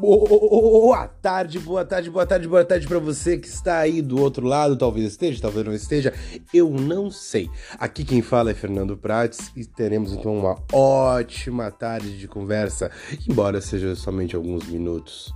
Boa 0.00 1.08
tarde, 1.08 1.58
boa 1.58 1.84
tarde, 1.84 2.08
boa 2.08 2.24
tarde, 2.24 2.46
boa 2.46 2.64
tarde 2.64 2.86
para 2.86 3.00
você 3.00 3.36
que 3.36 3.48
está 3.48 3.78
aí 3.78 4.00
do 4.00 4.20
outro 4.20 4.46
lado, 4.46 4.76
talvez 4.76 5.04
esteja, 5.06 5.42
talvez 5.42 5.66
não 5.66 5.74
esteja, 5.74 6.14
eu 6.54 6.70
não 6.70 7.10
sei. 7.10 7.50
Aqui 7.80 8.04
quem 8.04 8.22
fala 8.22 8.52
é 8.52 8.54
Fernando 8.54 8.96
Prates 8.96 9.50
e 9.56 9.64
teremos 9.64 10.12
então 10.12 10.38
uma 10.38 10.56
ótima 10.72 11.68
tarde 11.72 12.16
de 12.16 12.28
conversa, 12.28 12.92
embora 13.28 13.60
seja 13.60 13.96
somente 13.96 14.36
alguns 14.36 14.68
minutos. 14.68 15.32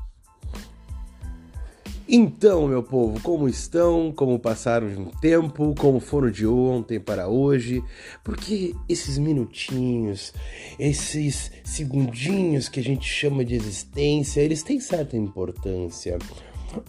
Então, 2.14 2.68
meu 2.68 2.82
povo, 2.82 3.18
como 3.22 3.48
estão? 3.48 4.12
Como 4.12 4.38
passaram 4.38 4.86
de 4.86 5.00
um 5.00 5.06
tempo? 5.06 5.74
Como 5.78 5.98
foram 5.98 6.30
de 6.30 6.46
ontem 6.46 7.00
para 7.00 7.26
hoje? 7.26 7.82
Porque 8.22 8.74
esses 8.86 9.16
minutinhos, 9.16 10.34
esses 10.78 11.50
segundinhos 11.64 12.68
que 12.68 12.80
a 12.80 12.82
gente 12.82 13.08
chama 13.08 13.42
de 13.42 13.54
existência, 13.54 14.42
eles 14.42 14.62
têm 14.62 14.78
certa 14.78 15.16
importância. 15.16 16.18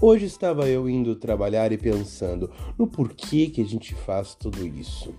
Hoje 0.02 0.26
estava 0.26 0.68
eu 0.68 0.90
indo 0.90 1.16
trabalhar 1.16 1.72
e 1.72 1.78
pensando 1.78 2.52
no 2.78 2.86
porquê 2.86 3.48
que 3.48 3.62
a 3.62 3.66
gente 3.66 3.96
faz 3.96 4.36
tudo 4.36 4.68
isso. 4.68 5.14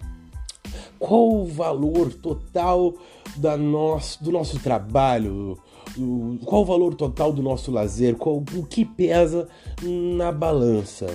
Qual 1.05 1.35
o 1.35 1.45
valor 1.45 2.15
total 2.15 2.95
da 3.37 3.59
nosso, 3.59 4.25
do 4.25 4.33
nosso 4.33 4.59
trabalho, 4.59 5.59
qual 6.47 6.63
o 6.63 6.65
valor 6.65 6.95
total 6.95 7.31
do 7.31 7.43
nosso 7.43 7.71
lazer, 7.71 8.15
qual, 8.15 8.37
o 8.37 8.65
que 8.65 8.87
pesa 8.87 9.47
na 9.83 10.33
balança. 10.33 11.07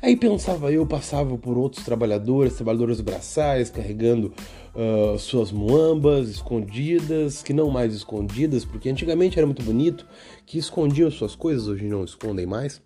Aí 0.00 0.16
pensava 0.16 0.72
eu, 0.72 0.86
passava 0.86 1.36
por 1.36 1.58
outros 1.58 1.84
trabalhadores, 1.84 2.54
trabalhadores 2.54 3.02
braçais, 3.02 3.68
carregando 3.68 4.32
uh, 4.74 5.18
suas 5.18 5.52
muambas 5.52 6.30
escondidas, 6.30 7.42
que 7.42 7.52
não 7.52 7.68
mais 7.68 7.94
escondidas, 7.94 8.64
porque 8.64 8.88
antigamente 8.88 9.38
era 9.38 9.46
muito 9.46 9.62
bonito, 9.62 10.06
que 10.46 10.56
escondiam 10.56 11.10
suas 11.10 11.34
coisas, 11.34 11.68
hoje 11.68 11.84
não 11.84 12.02
escondem 12.02 12.46
mais. 12.46 12.80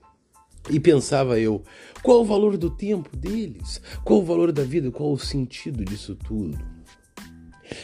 E 0.69 0.81
pensava 0.81 1.39
eu, 1.39 1.63
qual 2.03 2.21
o 2.21 2.25
valor 2.25 2.57
do 2.57 2.71
tempo 2.71 3.17
deles? 3.17 3.81
Qual 4.05 4.21
o 4.21 4.25
valor 4.25 4.53
da 4.53 4.63
vida? 4.63 4.91
Qual 4.91 5.13
o 5.13 5.19
sentido 5.19 5.85
disso 5.85 6.15
tudo? 6.17 6.59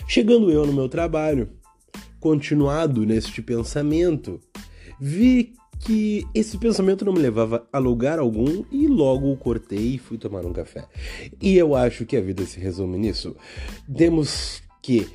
Chegando 0.06 0.50
eu 0.50 0.66
no 0.66 0.72
meu 0.72 0.88
trabalho, 0.88 1.50
continuado 2.20 3.04
neste 3.04 3.42
pensamento, 3.42 4.40
vi 5.00 5.54
que 5.80 6.24
esse 6.32 6.56
pensamento 6.58 7.04
não 7.04 7.12
me 7.12 7.18
levava 7.18 7.66
a 7.72 7.78
lugar 7.78 8.18
algum 8.18 8.64
e 8.70 8.86
logo 8.86 9.32
o 9.32 9.36
cortei 9.36 9.94
e 9.94 9.98
fui 9.98 10.16
tomar 10.16 10.46
um 10.46 10.52
café. 10.52 10.86
E 11.40 11.56
eu 11.56 11.74
acho 11.74 12.06
que 12.06 12.16
a 12.16 12.20
vida 12.20 12.44
se 12.46 12.60
resume 12.60 12.98
nisso. 12.98 13.36
Temos 13.96 14.62
que 14.80 15.08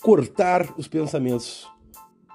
cortar 0.00 0.74
os 0.78 0.88
pensamentos 0.88 1.66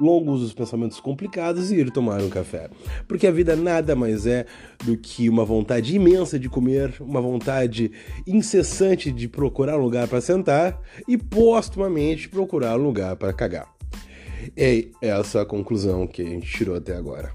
longos, 0.01 0.41
os 0.41 0.53
pensamentos 0.53 0.99
complicados 0.99 1.71
e 1.71 1.75
ir 1.75 1.91
tomar 1.91 2.21
um 2.21 2.29
café. 2.29 2.69
Porque 3.07 3.27
a 3.27 3.31
vida 3.31 3.55
nada 3.55 3.95
mais 3.95 4.25
é 4.25 4.45
do 4.83 4.97
que 4.97 5.29
uma 5.29 5.45
vontade 5.45 5.95
imensa 5.95 6.39
de 6.39 6.49
comer, 6.49 6.95
uma 6.99 7.21
vontade 7.21 7.91
incessante 8.25 9.11
de 9.11 9.27
procurar 9.27 9.77
um 9.77 9.83
lugar 9.83 10.07
para 10.07 10.19
sentar 10.19 10.81
e 11.07 11.17
postumamente 11.17 12.27
procurar 12.27 12.79
um 12.79 12.83
lugar 12.83 13.15
para 13.15 13.31
cagar. 13.31 13.67
É 14.57 14.87
essa 15.01 15.41
a 15.41 15.45
conclusão 15.45 16.07
que 16.07 16.21
a 16.21 16.25
gente 16.25 16.51
tirou 16.51 16.75
até 16.75 16.95
agora. 16.95 17.31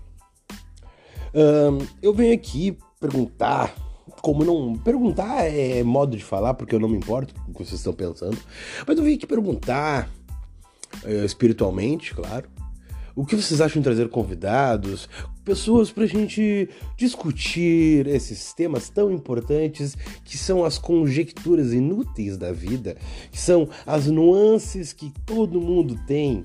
Eu 2.02 2.12
venho 2.12 2.34
aqui 2.34 2.76
perguntar, 2.98 3.74
como 4.22 4.44
não. 4.44 4.74
Perguntar 4.74 5.44
é 5.44 5.82
modo 5.82 6.16
de 6.16 6.24
falar, 6.24 6.54
porque 6.54 6.74
eu 6.74 6.80
não 6.80 6.88
me 6.88 6.96
importo 6.96 7.34
com 7.34 7.50
o 7.50 7.54
que 7.54 7.58
vocês 7.58 7.74
estão 7.74 7.92
pensando, 7.92 8.36
mas 8.86 8.96
eu 8.96 9.04
venho 9.04 9.16
aqui 9.16 9.26
perguntar, 9.26 10.10
espiritualmente, 11.24 12.14
claro, 12.14 12.48
o 13.16 13.24
que 13.24 13.34
vocês 13.34 13.62
acham 13.62 13.80
de 13.80 13.84
trazer 13.84 14.10
convidados, 14.10 15.08
pessoas 15.42 15.90
para 15.90 16.04
a 16.04 16.06
gente 16.06 16.68
discutir 16.98 18.06
esses 18.08 18.52
temas 18.52 18.90
tão 18.90 19.10
importantes 19.10 19.96
que 20.22 20.36
são 20.36 20.64
as 20.64 20.76
conjecturas 20.76 21.72
inúteis 21.72 22.36
da 22.36 22.52
vida, 22.52 22.96
que 23.30 23.40
são 23.40 23.70
as 23.86 24.06
nuances 24.06 24.92
que 24.92 25.10
todo 25.24 25.60
mundo 25.60 25.98
tem 26.06 26.44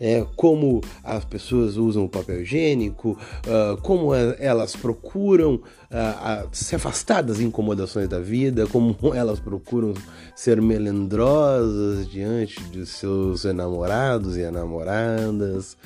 é, 0.00 0.24
como 0.34 0.80
as 1.04 1.24
pessoas 1.24 1.76
usam 1.76 2.04
o 2.04 2.08
papel 2.08 2.42
higiênico, 2.42 3.18
uh, 3.46 3.80
como 3.82 4.14
elas 4.14 4.74
procuram 4.74 5.56
uh, 5.56 6.48
se 6.52 6.74
afastar 6.74 7.22
das 7.22 7.40
incomodações 7.40 8.08
da 8.08 8.18
vida, 8.18 8.66
como 8.66 8.96
elas 9.14 9.38
procuram 9.38 9.92
ser 10.34 10.60
melindrosas 10.62 12.08
diante 12.08 12.62
de 12.64 12.86
seus 12.86 13.44
enamorados 13.44 14.36
e 14.36 14.40
enamoradas, 14.40 15.76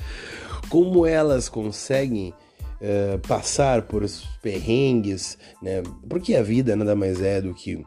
como 0.69 1.05
elas 1.05 1.49
conseguem 1.49 2.33
uh, 2.81 3.19
passar 3.27 3.81
por 3.81 4.05
perrengues, 4.41 5.37
né? 5.61 5.83
Porque 6.07 6.35
a 6.35 6.43
vida 6.43 6.75
nada 6.75 6.95
mais 6.95 7.21
é 7.21 7.41
do 7.41 7.53
que 7.53 7.83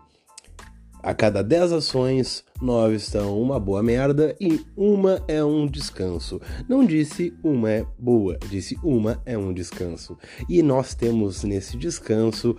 a 1.03 1.15
cada 1.15 1.43
10 1.43 1.73
ações, 1.73 2.45
9 2.61 2.97
estão 2.97 3.41
uma 3.41 3.59
boa 3.61 3.83
merda 3.83 4.35
e 4.41 4.65
uma 4.77 5.23
é 5.29 5.43
um 5.45 5.67
descanso. 5.67 6.41
Não 6.69 6.85
disse 6.85 7.33
uma 7.43 7.71
é 7.71 7.87
boa, 7.99 8.39
disse 8.49 8.79
uma 8.83 9.23
é 9.25 9.37
um 9.39 9.53
descanso. 9.53 10.19
E 10.49 10.63
nós 10.63 10.95
temos 10.95 11.45
nesse 11.45 11.77
descanso 11.77 12.57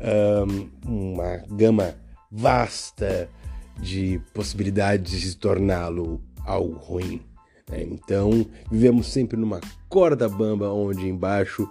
um, 0.00 0.68
uma 0.86 1.36
gama 1.48 1.94
vasta 2.30 3.28
de 3.80 4.20
possibilidades 4.32 5.20
de 5.20 5.36
torná-lo 5.36 6.22
algo 6.44 6.76
ruim. 6.78 7.20
Né? 7.70 7.82
Então, 7.82 8.46
vivemos 8.70 9.08
sempre 9.12 9.36
numa 9.36 9.60
corda 9.88 10.28
bamba 10.28 10.70
onde 10.70 11.08
embaixo 11.08 11.68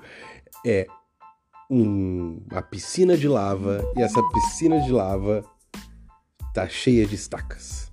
é 0.66 0.86
um, 1.70 2.42
uma 2.52 2.62
piscina 2.62 3.18
de 3.18 3.28
lava 3.28 3.84
e 3.96 4.02
essa 4.02 4.22
piscina 4.30 4.80
de 4.82 4.92
lava 4.92 5.44
tá 6.54 6.70
cheia 6.70 7.06
de 7.06 7.16
estacas. 7.16 7.92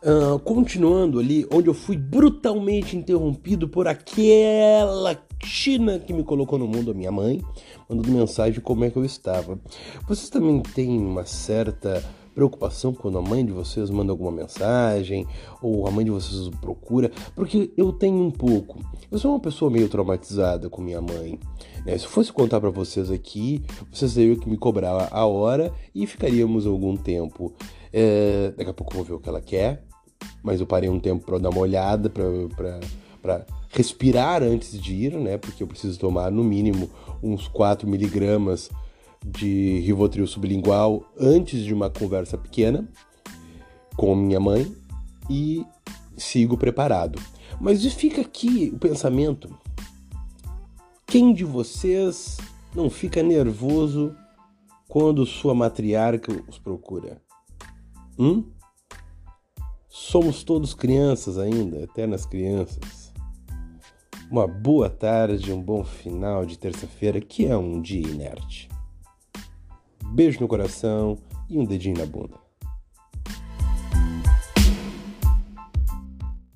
Uh, 0.00 0.38
continuando 0.38 1.18
ali, 1.18 1.46
onde 1.52 1.68
eu 1.68 1.74
fui 1.74 1.96
brutalmente 1.96 2.96
interrompido 2.96 3.68
por 3.68 3.88
aquela 3.88 5.20
China 5.44 5.98
que 5.98 6.12
me 6.12 6.22
colocou 6.22 6.58
no 6.58 6.66
mundo, 6.66 6.92
a 6.92 6.94
minha 6.94 7.10
mãe, 7.10 7.42
mandando 7.88 8.10
mensagem 8.10 8.60
como 8.60 8.84
é 8.84 8.90
que 8.90 8.96
eu 8.96 9.04
estava. 9.04 9.58
Vocês 10.06 10.30
também 10.30 10.62
têm 10.62 10.98
uma 10.98 11.26
certa 11.26 12.02
preocupação 12.38 12.94
quando 12.94 13.18
a 13.18 13.20
mãe 13.22 13.44
de 13.44 13.50
vocês 13.50 13.90
manda 13.90 14.12
alguma 14.12 14.30
mensagem 14.30 15.26
ou 15.60 15.88
a 15.88 15.90
mãe 15.90 16.04
de 16.04 16.10
vocês 16.12 16.48
procura, 16.60 17.10
porque 17.34 17.72
eu 17.76 17.92
tenho 17.92 18.22
um 18.22 18.30
pouco. 18.30 18.78
Eu 19.10 19.18
sou 19.18 19.32
uma 19.32 19.40
pessoa 19.40 19.68
meio 19.68 19.88
traumatizada 19.88 20.70
com 20.70 20.80
minha 20.80 21.00
mãe. 21.00 21.36
Né? 21.84 21.98
Se 21.98 22.04
eu 22.04 22.10
fosse 22.10 22.32
contar 22.32 22.60
para 22.60 22.70
vocês 22.70 23.10
aqui, 23.10 23.60
vocês 23.92 24.14
teriam 24.14 24.36
que 24.36 24.48
me 24.48 24.56
cobrar 24.56 25.08
a 25.10 25.26
hora 25.26 25.72
e 25.92 26.06
ficaríamos 26.06 26.64
algum 26.64 26.96
tempo. 26.96 27.52
É, 27.92 28.52
daqui 28.56 28.70
a 28.70 28.74
pouco 28.74 28.92
eu 28.92 28.98
vou 28.98 29.04
ver 29.04 29.14
o 29.14 29.18
que 29.18 29.28
ela 29.28 29.40
quer, 29.40 29.82
mas 30.40 30.60
eu 30.60 30.66
parei 30.66 30.88
um 30.88 31.00
tempo 31.00 31.26
para 31.26 31.38
dar 31.38 31.48
uma 31.48 31.60
olhada, 31.60 32.08
para 32.08 33.46
respirar 33.70 34.44
antes 34.44 34.80
de 34.80 34.94
ir, 34.94 35.14
né? 35.14 35.38
Porque 35.38 35.60
eu 35.60 35.66
preciso 35.66 35.98
tomar 35.98 36.30
no 36.30 36.44
mínimo 36.44 36.88
uns 37.20 37.48
4 37.48 37.88
miligramas 37.88 38.70
de 39.24 39.80
Rivotril 39.80 40.26
sublingual 40.26 41.04
antes 41.18 41.64
de 41.64 41.74
uma 41.74 41.90
conversa 41.90 42.38
pequena 42.38 42.88
com 43.96 44.14
minha 44.14 44.38
mãe 44.38 44.72
e 45.28 45.66
sigo 46.16 46.56
preparado. 46.56 47.20
Mas 47.60 47.84
fica 47.94 48.20
aqui 48.20 48.70
o 48.72 48.78
pensamento: 48.78 49.50
quem 51.06 51.34
de 51.34 51.44
vocês 51.44 52.36
não 52.74 52.88
fica 52.88 53.22
nervoso 53.22 54.14
quando 54.88 55.26
sua 55.26 55.54
matriarca 55.54 56.32
os 56.48 56.58
procura? 56.58 57.20
Hum? 58.18 58.44
Somos 59.88 60.44
todos 60.44 60.74
crianças 60.74 61.38
ainda, 61.38 61.78
eternas 61.78 62.24
crianças. 62.24 63.12
Uma 64.30 64.46
boa 64.46 64.90
tarde, 64.90 65.52
um 65.52 65.60
bom 65.60 65.82
final 65.82 66.44
de 66.44 66.58
terça-feira, 66.58 67.20
que 67.20 67.46
é 67.46 67.56
um 67.56 67.80
dia 67.80 68.06
inerte 68.06 68.68
beijo 70.08 70.40
no 70.40 70.48
coração 70.48 71.16
e 71.48 71.58
um 71.58 71.64
dedinho 71.64 71.98
na 71.98 72.06
bunda. 72.06 72.47